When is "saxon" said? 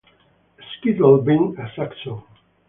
1.75-2.23